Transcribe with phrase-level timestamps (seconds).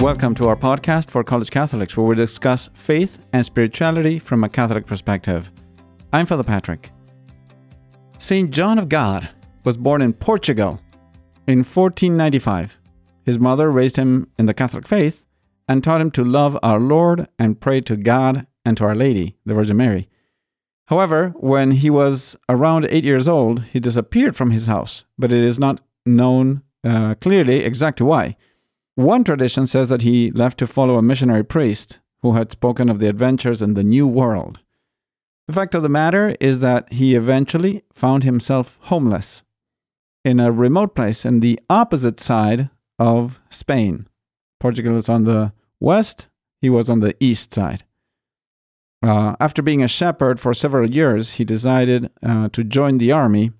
[0.00, 4.48] Welcome to our podcast for college Catholics, where we discuss faith and spirituality from a
[4.48, 5.52] Catholic perspective.
[6.10, 6.90] I'm Father Patrick.
[8.16, 8.50] St.
[8.50, 9.28] John of God
[9.62, 10.80] was born in Portugal
[11.46, 12.78] in 1495.
[13.26, 15.26] His mother raised him in the Catholic faith
[15.68, 19.36] and taught him to love our Lord and pray to God and to Our Lady,
[19.44, 20.08] the Virgin Mary.
[20.86, 25.44] However, when he was around eight years old, he disappeared from his house, but it
[25.44, 28.38] is not known uh, clearly exactly why.
[29.00, 32.98] One tradition says that he left to follow a missionary priest who had spoken of
[32.98, 34.60] the adventures in the New World.
[35.48, 39.42] The fact of the matter is that he eventually found himself homeless
[40.22, 42.68] in a remote place in the opposite side
[42.98, 44.06] of Spain.
[44.60, 46.28] Portugal is on the west,
[46.60, 47.84] he was on the east side.
[49.02, 53.50] Uh, after being a shepherd for several years, he decided uh, to join the army.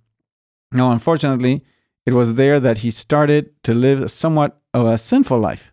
[0.71, 1.65] Now, unfortunately,
[2.05, 5.73] it was there that he started to live somewhat of a sinful life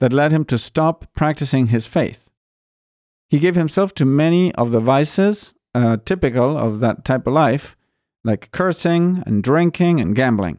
[0.00, 2.28] that led him to stop practicing his faith.
[3.28, 7.76] He gave himself to many of the vices uh, typical of that type of life,
[8.24, 10.58] like cursing and drinking and gambling.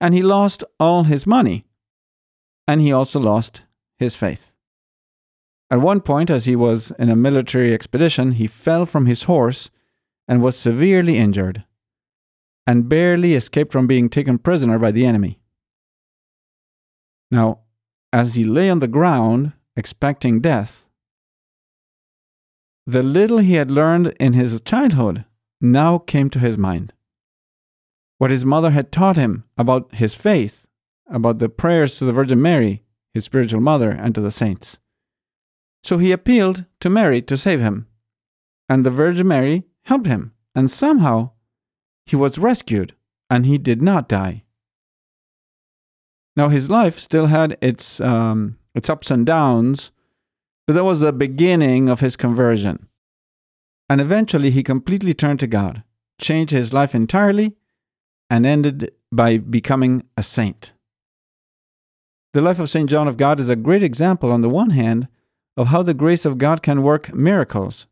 [0.00, 1.64] And he lost all his money.
[2.68, 3.62] And he also lost
[3.98, 4.52] his faith.
[5.70, 9.70] At one point, as he was in a military expedition, he fell from his horse
[10.28, 11.64] and was severely injured,
[12.66, 15.40] and barely escaped from being taken prisoner by the enemy.
[17.32, 17.60] Now,
[18.12, 20.86] as he lay on the ground, expecting death,
[22.86, 25.24] the little he had learned in his childhood
[25.58, 26.92] now came to his mind.
[28.18, 30.66] What his mother had taught him about his faith,
[31.08, 32.82] about the prayers to the Virgin Mary,
[33.14, 34.78] his spiritual mother, and to the saints.
[35.82, 37.86] So he appealed to Mary to save him,
[38.68, 41.30] and the Virgin Mary helped him, and somehow
[42.04, 42.94] he was rescued,
[43.30, 44.44] and he did not die.
[46.36, 49.90] Now his life still had its um, its ups and downs,
[50.66, 52.88] but that was the beginning of his conversion.
[53.88, 55.82] And eventually he completely turned to God,
[56.18, 57.56] changed his life entirely,
[58.30, 60.72] and ended by becoming a saint.
[62.32, 62.88] The life of St.
[62.88, 65.08] John of God is a great example, on the one hand,
[65.54, 67.86] of how the grace of God can work miracles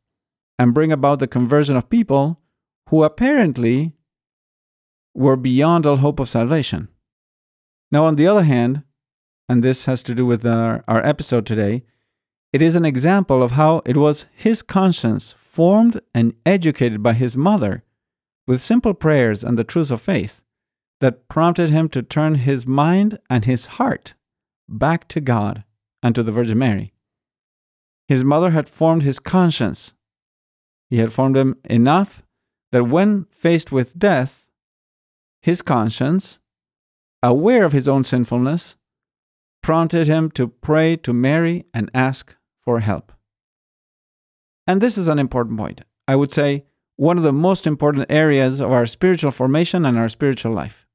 [0.59, 2.41] and bring about the conversion of people
[2.89, 3.93] who apparently
[5.15, 6.89] were beyond all hope of salvation.
[7.93, 8.85] Now, on the other hand,
[9.49, 11.83] and this has to do with our, our episode today,
[12.53, 17.37] it is an example of how it was his conscience, formed and educated by his
[17.37, 17.85] mother,
[18.47, 20.43] with simple prayers and the truths of faith,
[21.01, 24.15] that prompted him to turn his mind and his heart
[24.69, 25.65] back to God
[26.03, 26.93] and to the Virgin Mary.
[28.07, 29.95] His mother had formed his conscience.
[30.89, 32.23] He had formed him enough
[32.73, 34.47] that when faced with death,
[35.43, 36.39] his conscience
[37.23, 38.77] aware of his own sinfulness,
[39.63, 43.13] prompted him to pray to Mary and ask for help.
[44.67, 45.83] And this is an important point.
[46.07, 46.65] I would say
[46.97, 50.87] one of the most important areas of our spiritual formation and our spiritual life.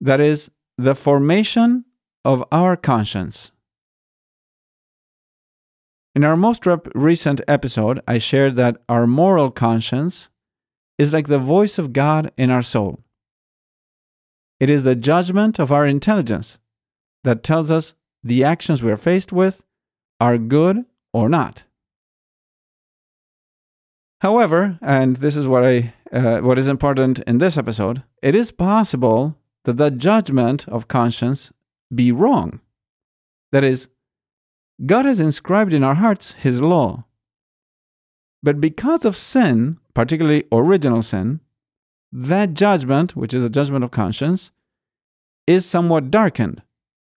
[0.00, 1.84] That is the formation
[2.24, 3.52] of our conscience.
[6.14, 10.30] In our most rep- recent episode, I shared that our moral conscience
[10.98, 13.04] is like the voice of God in our soul.
[14.60, 16.58] It is the judgment of our intelligence
[17.24, 19.64] that tells us the actions we are faced with
[20.20, 21.64] are good or not.
[24.20, 28.50] However, and this is what I uh, what is important in this episode, it is
[28.50, 31.52] possible that the judgment of conscience
[31.94, 32.60] be wrong.
[33.52, 33.88] That is,
[34.84, 37.04] God has inscribed in our hearts His law.
[38.42, 41.40] But because of sin, particularly original sin,
[42.12, 44.50] that judgment, which is a judgment of conscience,
[45.46, 46.62] is somewhat darkened.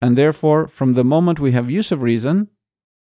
[0.02, 2.50] And therefore, from the moment we have use of reason,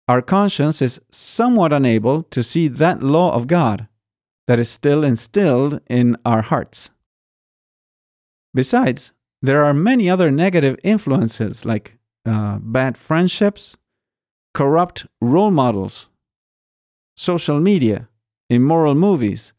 [0.08, 3.88] our conscience is somewhat unable to see that law of God
[4.48, 6.90] that is still instilled in our hearts.
[8.54, 13.78] Besides, there are many other negative influences like uh, bad friendships,
[14.54, 16.10] corrupt role models,
[17.16, 18.10] social media,
[18.50, 19.54] immoral movies,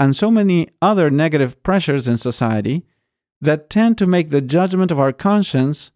[0.00, 2.86] and so many other negative pressures in society
[3.42, 5.92] that tend to make the judgment of our conscience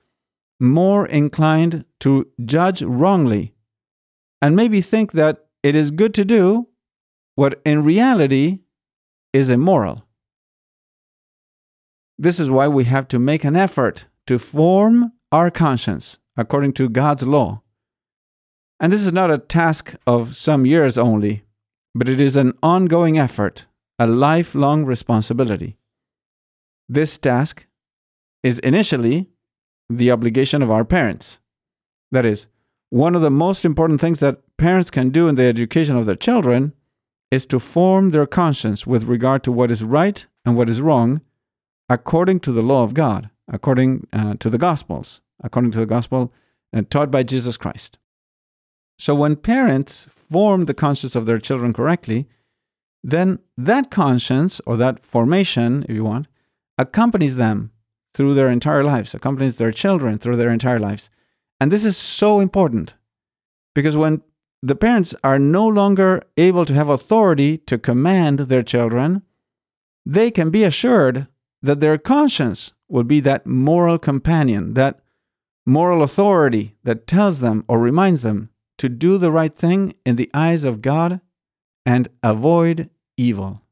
[0.60, 3.54] more inclined to judge wrongly
[4.42, 6.68] and maybe think that it is good to do
[7.34, 8.60] what in reality
[9.32, 10.04] is immoral.
[12.18, 16.90] This is why we have to make an effort to form our conscience according to
[16.90, 17.62] God's law.
[18.78, 21.44] And this is not a task of some years only,
[21.94, 23.64] but it is an ongoing effort
[23.98, 25.76] a lifelong responsibility.
[26.88, 27.66] This task
[28.42, 29.28] is initially
[29.88, 31.38] the obligation of our parents.
[32.10, 32.46] That is,
[32.90, 36.14] one of the most important things that parents can do in the education of their
[36.14, 36.72] children
[37.30, 41.20] is to form their conscience with regard to what is right and what is wrong
[41.88, 46.32] according to the law of God, according uh, to the Gospels, according to the Gospel
[46.72, 47.98] uh, taught by Jesus Christ.
[48.98, 52.28] So when parents form the conscience of their children correctly,
[53.04, 56.26] then that conscience or that formation, if you want,
[56.78, 57.70] accompanies them
[58.14, 61.10] through their entire lives, accompanies their children through their entire lives.
[61.60, 62.94] And this is so important
[63.74, 64.22] because when
[64.62, 69.22] the parents are no longer able to have authority to command their children,
[70.06, 71.26] they can be assured
[71.60, 75.00] that their conscience will be that moral companion, that
[75.66, 78.48] moral authority that tells them or reminds them
[78.78, 81.20] to do the right thing in the eyes of God
[81.84, 83.62] and avoid evil.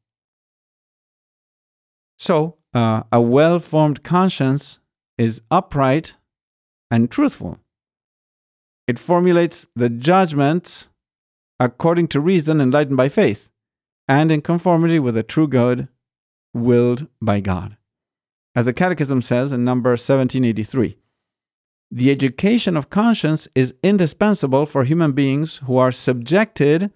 [2.19, 4.79] So, uh, a well formed conscience
[5.19, 6.15] is upright
[6.91, 7.59] and truthful.
[8.87, 10.89] It formulates the judgments
[11.59, 13.51] according to reason enlightened by faith
[14.09, 15.89] and in conformity with the true good
[16.53, 17.77] willed by God.
[18.55, 20.99] As the Catechism says in number 1783,
[21.91, 26.91] the education of conscience is indispensable for human beings who are subjected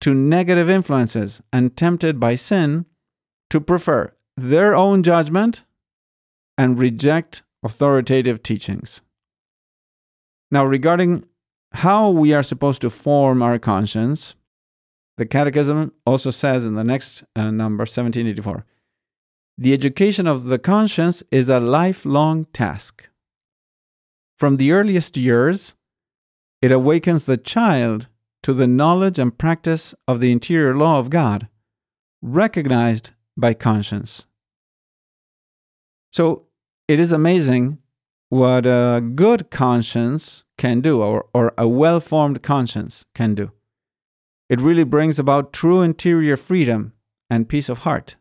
[0.00, 2.86] to negative influences and tempted by sin
[3.50, 5.64] to prefer their own judgment
[6.58, 9.00] and reject authoritative teachings.
[10.50, 11.24] Now, regarding
[11.72, 14.34] how we are supposed to form our conscience,
[15.16, 18.64] the Catechism also says in the next uh, number, 1784,
[19.56, 23.08] the education of the conscience is a lifelong task.
[24.38, 25.74] From the earliest years,
[26.60, 28.08] it awakens the child
[28.44, 31.48] to the knowledge and practice of the interior law of God,
[32.20, 34.26] recognized by conscience.
[36.12, 36.44] So
[36.86, 37.78] it is amazing
[38.28, 43.50] what a good conscience can do, or, or a well formed conscience can do.
[44.50, 46.92] It really brings about true interior freedom
[47.30, 48.16] and peace of heart.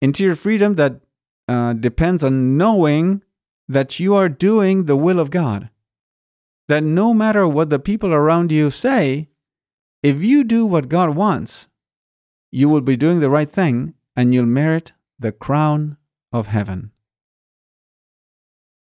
[0.00, 1.00] Interior freedom that
[1.48, 3.22] uh, depends on knowing
[3.68, 5.68] that you are doing the will of God.
[6.68, 9.28] That no matter what the people around you say,
[10.02, 11.68] if you do what God wants,
[12.50, 15.96] you will be doing the right thing and you'll merit the crown
[16.32, 16.92] of heaven.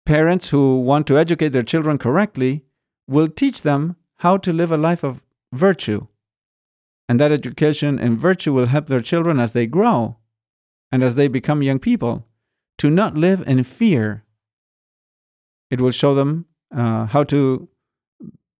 [0.05, 2.63] Parents who want to educate their children correctly
[3.07, 5.21] will teach them how to live a life of
[5.51, 6.07] virtue.
[7.09, 10.17] And that education in virtue will help their children as they grow
[10.91, 12.25] and as they become young people
[12.77, 14.23] to not live in fear.
[15.69, 17.67] It will show them uh, how to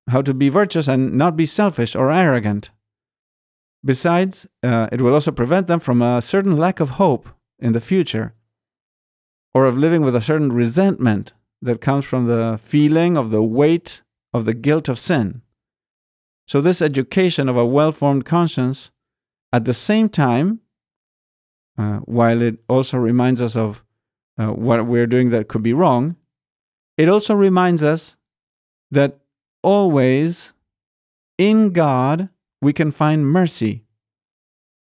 [0.10, 2.72] how to be virtuous and not be selfish or arrogant.
[3.84, 7.82] Besides, uh, it will also prevent them from a certain lack of hope in the
[7.82, 8.34] future
[9.54, 14.02] or of living with a certain resentment that comes from the feeling of the weight
[14.34, 15.42] of the guilt of sin.
[16.48, 18.92] So, this education of a well formed conscience,
[19.52, 20.62] at the same time,
[21.78, 23.84] uh, while it also reminds us of
[24.38, 26.16] uh, what we're doing that could be wrong,
[26.98, 28.16] it also reminds us
[28.92, 29.20] that
[29.64, 30.54] always
[31.38, 32.30] in God
[32.62, 33.86] we can find mercy,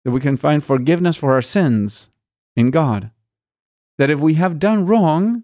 [0.06, 2.10] that we can find forgiveness for our sins
[2.56, 3.12] in God.
[3.98, 5.44] That if we have done wrong,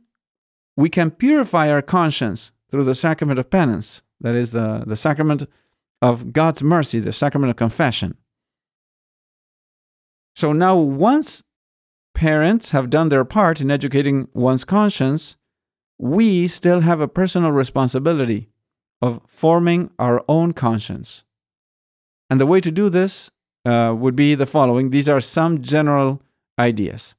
[0.78, 5.46] we can purify our conscience through the sacrament of penance, that is, the, the sacrament
[6.02, 8.18] of God's mercy, the sacrament of confession.
[10.36, 11.44] So now, once
[12.16, 15.38] parents have done their part in educating one's conscience,
[16.04, 18.50] we still have a personal responsibility
[19.02, 21.24] of forming our own conscience.
[22.30, 23.32] And the way to do this
[23.64, 26.22] uh, would be the following these are some general
[26.60, 27.16] ideas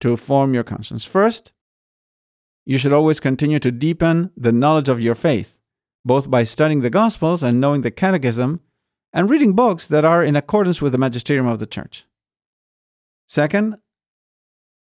[0.00, 1.04] to form your conscience.
[1.04, 1.52] First,
[2.66, 5.60] you should always continue to deepen the knowledge of your faith,
[6.04, 8.58] both by studying the Gospels and knowing the Catechism,
[9.12, 12.06] and reading books that are in accordance with the magisterium of the Church.
[13.28, 13.76] Second,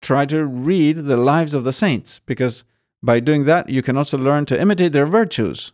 [0.01, 2.63] try to read the lives of the saints, because
[3.03, 5.71] by doing that, you can also learn to imitate their virtues.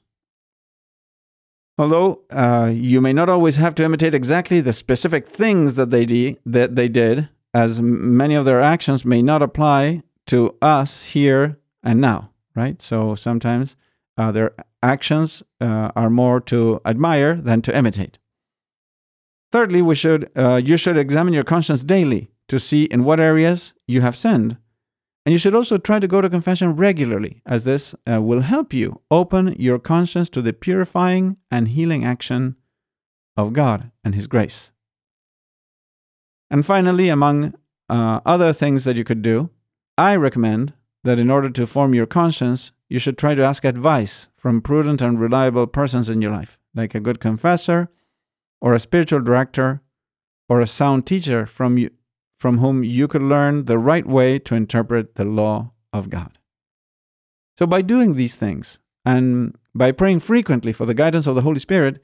[1.78, 6.06] Although uh, you may not always have to imitate exactly the specific things that they,
[6.06, 11.58] de- that they did, as many of their actions may not apply to us here
[11.82, 12.82] and now, right?
[12.82, 13.76] So sometimes
[14.18, 18.20] uh, their actions uh, are more to admire than to imitate.
[19.52, 23.74] Thirdly, we should, uh, you should examine your conscience daily to see in what areas
[23.88, 24.58] you have sinned.
[25.26, 28.74] And you should also try to go to confession regularly, as this uh, will help
[28.74, 32.58] you open your conscience to the purifying and healing action
[33.38, 34.72] of God and His grace.
[36.52, 37.54] And finally, among
[37.90, 39.50] uh, other things that you could do,
[39.98, 44.28] I recommend that in order to form your conscience, you should try to ask advice
[44.38, 47.90] from prudent and reliable persons in your life, like a good confessor,
[48.62, 49.82] or a spiritual director,
[50.48, 51.90] or a sound teacher from, you,
[52.44, 56.38] from whom you could learn the right way to interpret the law of God.
[57.58, 61.60] So, by doing these things and by praying frequently for the guidance of the Holy
[61.60, 62.04] Spirit,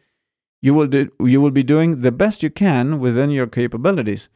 [0.62, 4.30] you will, do, you will be doing the best you can within your capabilities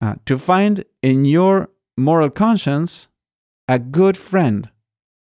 [0.00, 3.08] uh, to find in your moral conscience
[3.66, 4.70] a good friend,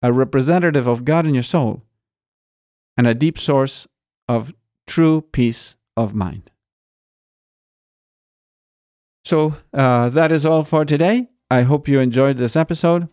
[0.02, 1.84] a representative of God in your soul,
[2.96, 3.86] and a deep source
[4.28, 4.52] of
[4.84, 6.51] true peace of mind.
[9.24, 11.28] So uh, that is all for today.
[11.50, 13.08] I hope you enjoyed this episode.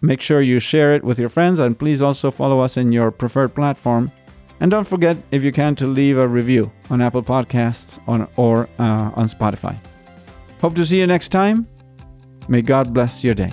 [0.00, 3.10] Make sure you share it with your friends and please also follow us in your
[3.10, 4.12] preferred platform.
[4.60, 8.68] And don't forget, if you can, to leave a review on Apple Podcasts on, or
[8.78, 9.78] uh, on Spotify.
[10.60, 11.66] Hope to see you next time.
[12.48, 13.52] May God bless your day.